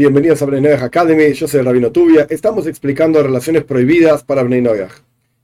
Bienvenidos 0.00 0.40
a 0.40 0.46
Bnei 0.46 0.72
Academy, 0.72 1.30
yo 1.34 1.46
soy 1.46 1.60
el 1.60 1.66
Rabino 1.66 1.92
Tubia. 1.92 2.26
Estamos 2.30 2.66
explicando 2.66 3.22
relaciones 3.22 3.64
prohibidas 3.64 4.24
para 4.24 4.42
Bnei. 4.42 4.64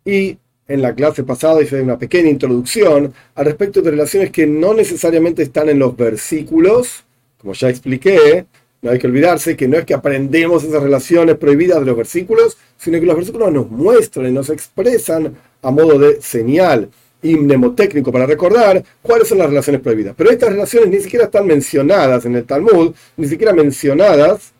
Y 0.03 0.39
en 0.67 0.81
la 0.81 0.95
clase 0.95 1.25
pasada 1.25 1.61
hice 1.61 1.83
una 1.83 1.99
pequeña 1.99 2.31
introducción 2.31 3.13
al 3.35 3.45
respecto 3.45 3.83
de 3.83 3.91
relaciones 3.91 4.31
que 4.31 4.47
no 4.47 4.73
necesariamente 4.73 5.43
están 5.43 5.69
en 5.69 5.79
los 5.79 5.95
versículos. 5.95 7.05
Como 7.37 7.53
ya 7.53 7.69
expliqué, 7.69 8.47
no 8.81 8.93
hay 8.93 8.99
que 8.99 9.07
olvidarse 9.07 9.59
que 9.59 9.69
no 9.69 9.77
es 9.77 9.85
que 9.85 9.93
aprendemos 9.93 10.65
esas 10.65 10.83
relaciones 10.83 11.37
prohibidas 11.37 11.81
de 11.81 11.85
los 11.85 11.97
versículos, 11.99 12.57
sino 12.79 12.99
que 12.99 13.05
los 13.05 13.17
versículos 13.17 13.53
nos 13.53 13.71
muestran 13.71 14.29
y 14.29 14.33
nos 14.33 14.49
expresan 14.49 15.37
a 15.61 15.71
modo 15.71 15.99
de 15.99 16.23
señal 16.23 16.89
y 17.31 17.37
mnemotécnico 17.37 18.13
para 18.13 18.27
recordar 18.27 18.83
cuáles 19.03 19.29
son 19.29 19.39
las 19.39 19.49
relaciones 19.49 19.81
prohibidas. 19.81 20.15
Pero 20.17 20.31
estas 20.31 20.51
relaciones 20.51 20.91
ni 20.91 21.01
siquiera 21.01 21.25
están 21.25 21.47
mencionadas 21.47 22.25
en 22.25 22.37
el 22.37 22.45
Talmud, 22.45 22.95
ni 23.17 23.27
siquiera 23.27 23.53
mencionadas 23.53 24.53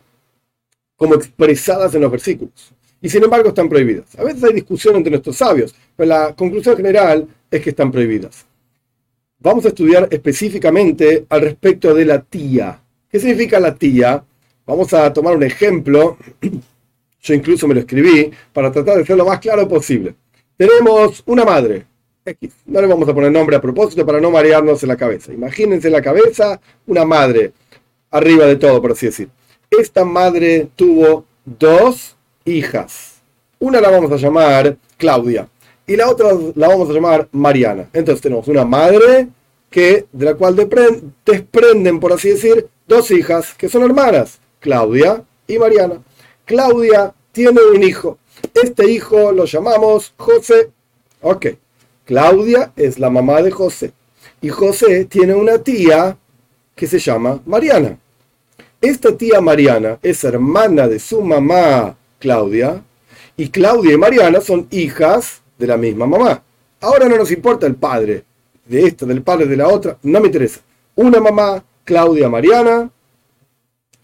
como 0.97 1.15
expresadas 1.15 1.95
en 1.95 2.03
los 2.03 2.11
versículos. 2.11 2.73
Y 3.01 3.09
sin 3.09 3.23
embargo 3.23 3.49
están 3.49 3.69
prohibidas. 3.69 4.19
A 4.19 4.25
veces 4.25 4.43
hay 4.43 4.55
discusión 4.55 4.97
entre 4.97 5.11
nuestros 5.11 5.37
sabios, 5.37 5.75
pero 5.95 6.09
la 6.09 6.35
conclusión 6.35 6.77
general 6.77 7.29
es 7.51 7.63
que 7.63 7.71
están 7.71 7.93
prohibidas. 7.93 8.47
Vamos 9.39 9.65
a 9.67 9.69
estudiar 9.69 10.09
específicamente 10.11 11.27
al 11.29 11.43
respecto 11.43 11.95
de 11.95 12.05
la 12.05 12.21
tía. 12.21 12.81
¿Qué 13.09 13.21
significa 13.21 13.61
la 13.61 13.75
tía? 13.75 14.25
Vamos 14.67 14.93
a 14.93 15.13
tomar 15.13 15.37
un 15.37 15.45
ejemplo. 15.45 16.17
Yo 17.21 17.35
incluso 17.35 17.69
me 17.69 17.75
lo 17.75 17.81
escribí 17.81 18.31
para 18.53 18.73
tratar 18.73 18.99
de 18.99 19.07
ser 19.07 19.17
lo 19.17 19.27
más 19.27 19.39
claro 19.41 19.69
posible. 19.69 20.15
Tenemos 20.57 21.23
una 21.27 21.45
madre, 21.45 21.85
No 22.67 22.81
le 22.81 22.87
vamos 22.87 23.09
a 23.09 23.15
poner 23.15 23.31
nombre 23.31 23.57
a 23.57 23.61
propósito 23.61 24.05
para 24.05 24.21
no 24.21 24.31
marearnos 24.31 24.83
en 24.83 24.89
la 24.89 24.97
cabeza. 24.97 25.33
Imagínense 25.33 25.87
en 25.87 25.93
la 25.93 26.03
cabeza 26.03 26.61
una 26.87 27.05
madre, 27.05 27.53
arriba 28.11 28.47
de 28.47 28.57
todo, 28.57 28.83
por 28.83 28.93
así 28.93 29.07
decir. 29.07 29.29
Esta 29.71 30.05
madre 30.05 30.69
tuvo 30.75 31.25
dos 31.45 32.17
hijas. 32.45 33.21
Una 33.59 33.81
la 33.81 33.91
vamos 33.91 34.11
a 34.11 34.17
llamar 34.17 34.77
Claudia 34.97 35.49
y 35.87 35.97
la 35.97 36.11
otra 36.11 36.31
la 36.55 36.69
vamos 36.69 36.91
a 36.91 36.93
llamar 36.93 37.29
Mariana. 37.33 37.89
Entonces 37.93 38.21
tenemos 38.21 38.49
una 38.49 38.65
madre 38.65 39.29
que, 39.71 40.07
de 40.13 40.25
la 40.25 40.35
cual 40.35 40.57
desprenden, 41.25 42.01
por 42.01 42.13
así 42.13 42.31
decir, 42.31 42.69
dos 42.87 43.11
hijas 43.11 43.55
que 43.55 43.69
son 43.69 43.83
hermanas, 43.83 44.41
Claudia 44.61 45.23
y 45.47 45.59
Mariana. 45.59 46.03
Claudia 46.45 47.15
tiene 47.33 47.61
un 47.73 47.83
hijo. 47.83 48.19
Este 48.55 48.91
hijo 48.91 49.33
lo 49.33 49.45
llamamos 49.45 50.13
José. 50.17 50.71
Ok. 51.21 51.47
Claudia 52.07 52.73
es 52.77 53.01
la 53.01 53.11
mamá 53.11 53.43
de 53.43 53.51
José. 53.51 53.93
Y 54.41 54.49
José 54.49 55.07
tiene 55.07 55.35
una 55.35 55.59
tía 55.59 56.17
que 56.75 56.87
se 56.87 57.01
llama 57.01 57.43
Mariana. 57.45 57.99
Esta 58.81 59.17
tía 59.17 59.41
Mariana 59.41 59.99
es 60.03 60.23
hermana 60.23 60.87
de 60.87 61.01
su 61.01 61.21
mamá 61.21 61.97
Claudia. 62.21 62.85
Y 63.37 63.49
Claudia 63.49 63.95
y 63.95 63.99
Mariana 63.99 64.41
son 64.41 64.69
hijas 64.71 65.43
de 65.59 65.67
la 65.67 65.77
misma 65.77 66.07
mamá. 66.07 66.45
Ahora 66.81 67.09
no 67.09 67.17
nos 67.17 67.33
importa 67.33 67.67
el 67.67 67.75
padre 67.75 68.25
de 68.65 68.87
esta, 68.87 69.05
del 69.05 69.23
padre 69.23 69.47
de 69.47 69.57
la 69.57 69.67
otra. 69.67 69.99
No 70.05 70.21
me 70.21 70.27
interesa. 70.27 70.61
Una 70.95 71.21
mamá, 71.21 71.65
Claudia 71.85 72.29
Mariana, 72.29 72.89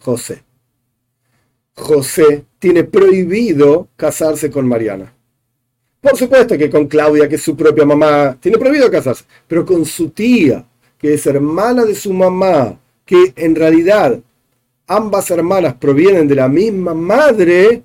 José. 0.00 0.42
José 1.76 2.46
tiene 2.58 2.82
prohibido 2.82 3.88
casarse 3.96 4.50
con 4.50 4.66
Mariana. 4.66 5.14
Por 6.02 6.16
supuesto 6.16 6.58
que 6.58 6.68
con 6.68 6.88
Claudia, 6.88 7.28
que 7.28 7.36
es 7.36 7.42
su 7.42 7.56
propia 7.56 7.86
mamá, 7.86 8.36
tiene 8.40 8.58
prohibido 8.58 8.90
casarse, 8.90 9.24
pero 9.46 9.64
con 9.64 9.84
su 9.86 10.10
tía, 10.10 10.64
que 10.98 11.14
es 11.14 11.24
hermana 11.26 11.84
de 11.84 11.94
su 11.94 12.12
mamá, 12.12 12.76
que 13.06 13.32
en 13.36 13.54
realidad 13.54 14.18
ambas 14.88 15.30
hermanas 15.30 15.74
provienen 15.74 16.26
de 16.26 16.34
la 16.34 16.48
misma 16.48 16.92
madre, 16.92 17.84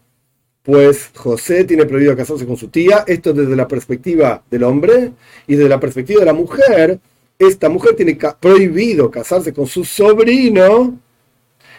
pues 0.64 1.12
José 1.14 1.64
tiene 1.66 1.86
prohibido 1.86 2.18
casarse 2.18 2.48
con 2.48 2.58
su 2.58 2.70
tía, 2.70 3.04
esto 3.06 3.34
desde 3.34 3.56
la 3.56 3.68
perspectiva 3.68 4.44
del 4.50 4.64
hombre, 4.64 5.12
y 5.46 5.56
desde 5.56 5.70
la 5.70 5.80
perspectiva 5.80 6.22
de 6.22 6.26
la 6.26 6.34
mujer, 6.34 7.00
esta 7.38 7.70
mujer 7.70 7.96
tiene 7.96 8.18
prohibido 8.40 9.12
casarse 9.12 9.54
con 9.54 9.68
su 9.68 9.86
sobrino, 9.86 10.98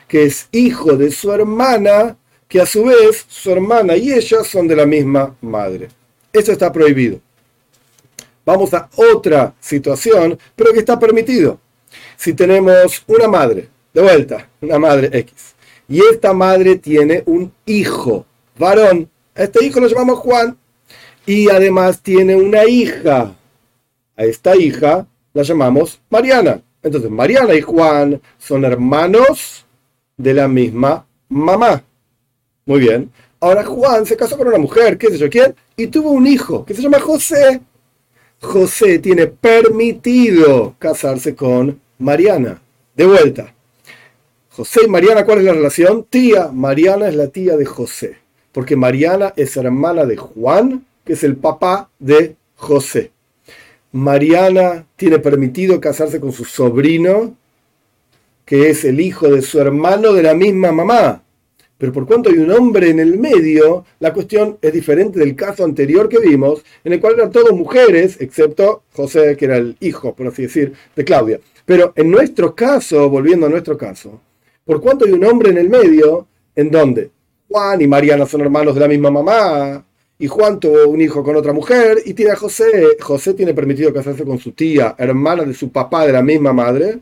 que 0.07 0.23
es 0.23 0.49
hijo 0.53 0.97
de 0.97 1.11
su 1.11 1.33
hermana, 1.33 2.17
que 2.47 2.61
a 2.61 2.67
su 2.67 2.85
vez 2.85 3.27
su 3.29 3.51
hermana 3.51 3.97
y 3.97 4.13
ella 4.13 4.45
son 4.45 4.69
de 4.69 4.77
la 4.77 4.87
misma 4.87 5.35
madre. 5.41 5.98
Eso 6.39 6.53
está 6.53 6.73
prohibido. 6.73 7.21
Vamos 8.45 8.73
a 8.73 8.89
otra 8.97 9.55
situación, 9.61 10.39
pero 10.55 10.73
que 10.73 10.79
está 10.79 10.99
permitido. 10.99 11.59
Si 12.17 12.33
tenemos 12.33 13.03
una 13.07 13.29
madre, 13.29 13.69
de 13.93 14.03
vuelta, 14.03 14.49
una 14.61 14.79
madre 14.79 15.11
X, 15.19 15.55
y 15.89 16.01
esta 16.01 16.33
madre 16.33 16.77
tiene 16.77 17.23
un 17.27 17.53
hijo, 17.67 18.25
varón, 18.59 19.11
a 19.35 19.43
este 19.43 19.65
hijo 19.65 19.81
lo 19.81 19.89
llamamos 19.89 20.19
Juan, 20.19 20.57
y 21.27 21.51
además 21.51 22.01
tiene 22.01 22.37
una 22.37 22.65
hija. 22.65 23.35
A 24.17 24.25
esta 24.25 24.57
hija 24.57 25.07
la 25.35 25.43
llamamos 25.43 26.01
Mariana. 26.09 26.63
Entonces, 26.83 27.11
Mariana 27.11 27.55
y 27.55 27.61
Juan 27.61 28.21
son 28.39 28.65
hermanos 28.65 29.67
de 30.17 30.35
la 30.35 30.49
misma 30.49 31.07
mamá. 31.29 31.83
Muy 32.65 32.81
bien. 32.81 33.11
Ahora 33.41 33.65
Juan 33.65 34.05
se 34.05 34.17
casó 34.17 34.37
con 34.37 34.49
una 34.49 34.59
mujer, 34.59 34.99
qué 34.99 35.09
sé 35.09 35.19
yo 35.19 35.31
quién, 35.31 35.55
y 35.77 35.87
tuvo 35.87 36.11
un 36.11 36.27
hijo 36.27 36.65
que 36.65 36.75
se 36.75 36.83
llama 36.83 36.99
José. 36.99 37.61
José 38.41 38.99
tiene 38.99 39.27
permitido 39.27 40.75
casarse 40.79 41.35
con 41.35 41.81
Mariana. 41.99 42.61
De 42.97 43.07
vuelta. 43.07 43.55
José 44.51 44.81
y 44.87 44.89
Mariana, 44.89 45.25
¿cuál 45.25 45.39
es 45.39 45.45
la 45.45 45.53
relación? 45.53 46.05
Tía. 46.05 46.51
Mariana 46.53 47.09
es 47.09 47.15
la 47.15 47.29
tía 47.29 47.57
de 47.57 47.65
José. 47.65 48.17
Porque 48.51 48.75
Mariana 48.75 49.33
es 49.37 49.57
hermana 49.57 50.05
de 50.05 50.17
Juan, 50.17 50.85
que 51.05 51.13
es 51.13 51.23
el 51.23 51.37
papá 51.37 51.91
de 51.99 52.35
José. 52.57 53.13
Mariana 53.93 54.85
tiene 54.97 55.19
permitido 55.21 55.81
casarse 55.81 56.21
con 56.21 56.33
su 56.33 56.45
sobrino, 56.45 57.37
que 58.45 58.71
es 58.71 58.85
el 58.85 59.01
hijo 59.01 59.29
de 59.29 59.43
su 59.43 59.61
hermano 59.61 60.13
de 60.13 60.23
la 60.23 60.35
misma 60.35 60.73
mamá. 60.73 61.23
Pero 61.79 61.93
por 61.93 62.07
cuanto 62.07 62.29
hay 62.29 62.39
un 62.39 62.51
hombre 62.51 62.91
en 62.91 62.99
el 62.99 63.19
medio, 63.19 63.85
la 64.01 64.13
cuestión 64.13 64.59
es 64.61 64.73
diferente 64.73 65.21
del 65.21 65.37
caso 65.37 65.65
anterior 65.65 66.09
que 66.09 66.19
vimos, 66.19 66.65
en 66.83 66.93
el 66.93 67.01
cual 67.01 67.15
eran 67.15 67.31
todos 67.31 67.53
mujeres, 67.53 68.17
excepto 68.21 68.83
José, 68.93 69.37
que 69.37 69.45
era 69.45 69.57
el 69.57 69.77
hijo, 69.79 70.13
por 70.15 70.27
así 70.27 70.43
decir, 70.43 70.73
de 70.97 71.05
Claudia. 71.05 71.39
Pero 71.65 71.93
en 71.95 72.11
nuestro 72.11 72.55
caso, 72.55 73.09
volviendo 73.09 73.47
a 73.47 73.49
nuestro 73.49 73.79
caso, 73.79 74.21
por 74.65 74.81
cuanto 74.81 75.05
hay 75.05 75.13
un 75.13 75.25
hombre 75.25 75.51
en 75.51 75.59
el 75.59 75.71
medio, 75.71 76.27
en 76.57 76.71
donde 76.71 77.11
Juan 77.49 77.81
y 77.81 77.87
Mariana 77.87 78.27
son 78.27 78.41
hermanos 78.41 78.75
de 78.75 78.81
la 78.81 78.89
misma 78.89 79.13
mamá, 79.13 79.85
y 80.19 80.27
Juan 80.27 80.59
tuvo 80.59 80.89
un 80.89 81.01
hijo 81.01 81.23
con 81.23 81.37
otra 81.37 81.53
mujer, 81.53 81.99
y 82.05 82.13
tiene 82.13 82.35
José, 82.35 82.97
José 83.01 83.35
tiene 83.35 83.55
permitido 83.55 83.95
casarse 83.95 84.25
con 84.25 84.41
su 84.41 84.51
tía, 84.51 84.97
hermana 84.99 85.45
de 85.45 85.55
su 85.55 85.71
papá 85.71 86.05
de 86.05 86.13
la 86.13 86.23
misma 86.23 86.53
madre, 86.53 86.99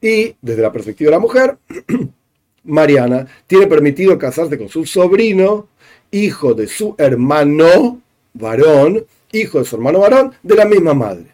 y 0.00 0.34
desde 0.40 0.62
la 0.62 0.72
perspectiva 0.72 1.10
de 1.10 1.16
la 1.16 1.20
mujer, 1.20 1.58
Mariana 2.64 3.26
tiene 3.46 3.66
permitido 3.66 4.18
casarse 4.18 4.58
con 4.58 4.68
su 4.68 4.86
sobrino, 4.86 5.68
hijo 6.10 6.54
de 6.54 6.66
su 6.66 6.94
hermano 6.98 8.00
varón, 8.32 9.04
hijo 9.32 9.58
de 9.58 9.64
su 9.64 9.76
hermano 9.76 10.00
varón, 10.00 10.34
de 10.42 10.54
la 10.54 10.64
misma 10.64 10.94
madre. 10.94 11.26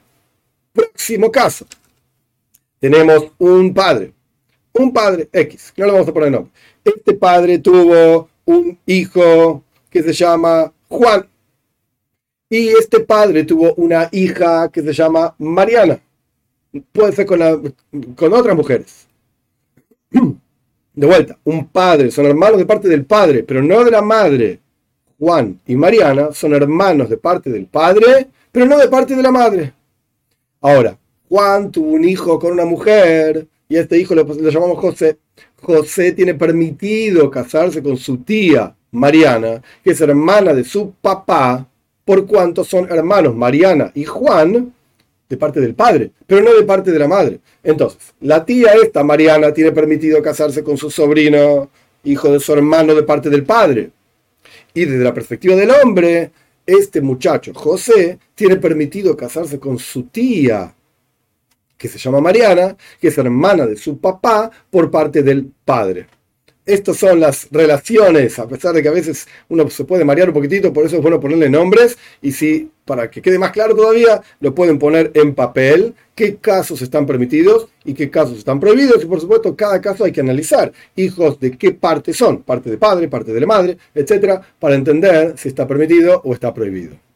Próximo 0.72 1.30
caso. 1.30 1.66
Tenemos 2.78 3.32
un 3.38 3.74
padre, 3.74 4.12
un 4.72 4.92
padre 4.92 5.28
X, 5.32 5.72
no 5.76 5.86
le 5.86 5.92
vamos 5.92 6.08
a 6.08 6.12
poner 6.12 6.32
nombre. 6.32 6.52
Este 6.84 7.12
padre 7.14 7.58
tuvo 7.58 8.28
un 8.46 8.78
hijo 8.86 9.62
que 9.90 10.02
se 10.02 10.12
llama 10.12 10.72
Juan. 10.88 11.26
Y 12.48 12.68
este 12.68 13.00
padre 13.00 13.44
tuvo 13.44 13.74
una 13.74 14.08
hija 14.10 14.70
que 14.70 14.82
se 14.82 14.92
llama 14.92 15.34
Mariana. 15.38 16.00
Puede 16.92 17.12
ser 17.12 17.26
con, 17.26 17.74
con 18.16 18.32
otras 18.32 18.56
mujeres. 18.56 19.06
de 20.94 21.06
vuelta, 21.06 21.38
un 21.44 21.68
padre, 21.68 22.10
son 22.10 22.26
hermanos 22.26 22.58
de 22.58 22.66
parte 22.66 22.88
del 22.88 23.04
padre, 23.04 23.42
pero 23.42 23.62
no 23.62 23.84
de 23.84 23.90
la 23.90 24.02
madre. 24.02 24.60
Juan 25.18 25.60
y 25.66 25.76
Mariana 25.76 26.32
son 26.32 26.54
hermanos 26.54 27.08
de 27.10 27.16
parte 27.16 27.50
del 27.50 27.66
padre, 27.66 28.28
pero 28.50 28.66
no 28.66 28.78
de 28.78 28.88
parte 28.88 29.14
de 29.14 29.22
la 29.22 29.30
madre. 29.30 29.72
Ahora, 30.60 30.98
Juan 31.28 31.70
tuvo 31.70 31.92
un 31.92 32.04
hijo 32.04 32.38
con 32.38 32.52
una 32.52 32.64
mujer 32.64 33.46
y 33.68 33.76
a 33.76 33.82
este 33.82 33.98
hijo 33.98 34.14
lo, 34.14 34.26
llamamos 34.50 34.78
José. 34.78 35.18
José 35.62 36.12
tiene 36.12 36.34
permitido 36.34 37.30
casarse 37.30 37.82
con 37.82 37.96
su 37.96 38.18
tía 38.18 38.74
Mariana, 38.90 39.62
que 39.84 39.92
es 39.92 40.00
hermana 40.00 40.52
de 40.52 40.64
su 40.64 40.92
papá, 41.00 41.66
por 42.04 42.26
cuanto 42.26 42.64
son 42.64 42.90
hermanos 42.90 43.36
Mariana 43.36 43.92
y 43.94 44.04
Juan, 44.04 44.74
de 45.30 45.36
parte 45.36 45.60
del 45.60 45.74
padre, 45.74 46.10
pero 46.26 46.42
no 46.42 46.52
de 46.52 46.64
parte 46.64 46.90
de 46.90 46.98
la 46.98 47.06
madre. 47.06 47.38
Entonces, 47.62 48.14
la 48.20 48.44
tía 48.44 48.72
esta, 48.82 49.04
Mariana, 49.04 49.54
tiene 49.54 49.70
permitido 49.70 50.20
casarse 50.20 50.64
con 50.64 50.76
su 50.76 50.90
sobrino, 50.90 51.70
hijo 52.02 52.32
de 52.32 52.40
su 52.40 52.52
hermano 52.52 52.96
de 52.96 53.04
parte 53.04 53.30
del 53.30 53.44
padre. 53.44 53.90
Y 54.74 54.84
desde 54.84 55.04
la 55.04 55.14
perspectiva 55.14 55.54
del 55.54 55.70
hombre, 55.70 56.32
este 56.66 57.00
muchacho, 57.00 57.54
José, 57.54 58.18
tiene 58.34 58.56
permitido 58.56 59.16
casarse 59.16 59.60
con 59.60 59.78
su 59.78 60.02
tía, 60.04 60.74
que 61.78 61.88
se 61.88 61.98
llama 61.98 62.20
Mariana, 62.20 62.76
que 63.00 63.08
es 63.08 63.16
hermana 63.16 63.66
de 63.66 63.76
su 63.76 63.98
papá 63.98 64.50
por 64.68 64.90
parte 64.90 65.22
del 65.22 65.48
padre. 65.64 66.08
Estas 66.66 66.96
son 66.96 67.20
las 67.20 67.48
relaciones, 67.50 68.38
a 68.38 68.46
pesar 68.46 68.74
de 68.74 68.82
que 68.82 68.88
a 68.88 68.92
veces 68.92 69.26
uno 69.48 69.68
se 69.70 69.84
puede 69.84 70.04
marear 70.04 70.28
un 70.28 70.34
poquitito, 70.34 70.72
por 70.72 70.84
eso 70.84 70.96
es 70.96 71.02
bueno 71.02 71.18
ponerle 71.18 71.48
nombres 71.48 71.96
y 72.22 72.32
si, 72.32 72.70
para 72.84 73.10
que 73.10 73.22
quede 73.22 73.38
más 73.38 73.50
claro 73.50 73.74
todavía, 73.74 74.22
lo 74.40 74.54
pueden 74.54 74.78
poner 74.78 75.10
en 75.14 75.34
papel, 75.34 75.94
qué 76.14 76.36
casos 76.36 76.82
están 76.82 77.06
permitidos 77.06 77.68
y 77.84 77.94
qué 77.94 78.10
casos 78.10 78.38
están 78.38 78.60
prohibidos 78.60 79.02
y 79.02 79.06
por 79.06 79.20
supuesto 79.20 79.56
cada 79.56 79.80
caso 79.80 80.04
hay 80.04 80.12
que 80.12 80.20
analizar 80.20 80.72
hijos 80.96 81.40
de 81.40 81.56
qué 81.56 81.72
parte 81.72 82.12
son, 82.12 82.42
parte 82.42 82.70
de 82.70 82.78
padre, 82.78 83.08
parte 83.08 83.32
de 83.32 83.40
la 83.40 83.46
madre, 83.46 83.78
etcétera, 83.94 84.40
para 84.58 84.74
entender 84.74 85.34
si 85.36 85.48
está 85.48 85.66
permitido 85.66 86.20
o 86.24 86.34
está 86.34 86.52
prohibido. 86.52 87.09